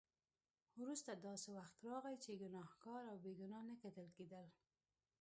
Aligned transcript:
وروسته 0.81 1.11
داسې 1.27 1.49
وخت 1.57 1.75
راغی 1.87 2.15
چې 2.23 2.39
ګناهګار 2.41 3.03
او 3.11 3.17
بې 3.23 3.33
ګناه 3.41 3.63
نه 3.69 3.75
کتل 3.83 4.07
کېدل. 4.17 4.47